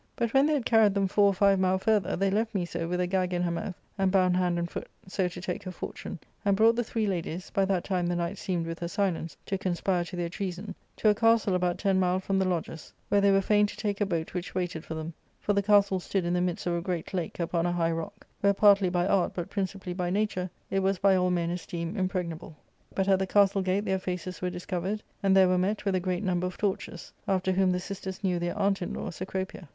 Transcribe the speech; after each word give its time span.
But 0.15 0.33
when 0.33 0.47
they 0.47 0.55
had 0.55 0.65
carried 0.65 0.95
them 0.95 1.07
four 1.07 1.27
or 1.27 1.33
five 1.35 1.59
mile 1.59 1.77
further, 1.77 2.15
they 2.15 2.31
left 2.31 2.55
Miso 2.55 2.89
with 2.89 2.99
a 2.99 3.05
gag 3.05 3.33
in 3.35 3.43
her 3.43 3.51
mouth, 3.51 3.75
and 3.99 4.11
bound 4.11 4.35
hand 4.35 4.57
and 4.57 4.67
foot, 4.67 4.87
so 5.07 5.27
to 5.27 5.39
take 5.39 5.61
her 5.61 5.71
fortune, 5.71 6.17
and 6.43 6.57
brought 6.57 6.75
the 6.75 6.83
three 6.83 7.05
ladies 7.05 7.51
(by 7.51 7.65
that 7.65 7.83
time 7.83 8.07
the 8.07 8.15
night 8.15 8.39
seemed 8.39 8.65
with 8.65 8.79
her 8.79 8.87
silence 8.87 9.37
to 9.45 9.59
conspire 9.59 10.03
^ 10.03 10.09
to 10.09 10.15
their 10.15 10.27
treason) 10.27 10.73
to 10.97 11.09
a 11.09 11.13
castle 11.13 11.53
about 11.53 11.77
ten 11.77 11.99
mile 11.99 12.19
from 12.19 12.39
the 12.39 12.47
lodges, 12.47 12.91
where 13.09 13.21
they 13.21 13.29
were 13.29 13.41
fain 13.43 13.67
to 13.67 13.77
take 13.77 14.01
a 14.01 14.05
boat 14.07 14.33
which 14.33 14.55
waited 14.55 14.83
for 14.83 14.95
them; 14.95 15.13
for 15.39 15.53
the 15.53 15.61
castle 15.61 15.99
stood 15.99 16.25
in 16.25 16.33
the 16.33 16.41
midst 16.41 16.65
of 16.65 16.73
a 16.73 16.81
great 16.81 17.13
lake 17.13 17.39
upon 17.39 17.67
a 17.67 17.71
high 17.71 17.91
rock, 17.91 18.25
where, 18.39 18.55
partly 18.55 18.89
by 18.89 19.05
art, 19.05 19.33
but 19.35 19.51
principally 19.51 19.93
by 19.93 20.09
nature, 20.09 20.49
it 20.71 20.79
was 20.79 20.97
by 20.97 21.15
all 21.15 21.29
men 21.29 21.51
esteemed 21.51 21.95
impregnable. 21.95 22.57
But 22.95 23.07
at 23.07 23.19
the 23.19 23.27
castle 23.27 23.61
gate 23.61 23.85
£ieir 23.85 24.01
faces 24.01 24.41
were 24.41 24.49
discovered, 24.49 25.03
and 25.21 25.37
there 25.37 25.47
were 25.47 25.59
met 25.59 25.85
with 25.85 25.93
a 25.93 25.99
great 25.99 26.27
umber 26.27 26.47
of 26.47 26.57
torches,* 26.57 27.13
after 27.27 27.51
whom 27.51 27.69
the 27.69 27.79
sisters 27.79 28.23
knew 28.23 28.39
their 28.39 28.57
aunt 28.57 28.81
in 28.81 28.93
Lw, 28.95 29.11
Cecropia. 29.13 29.67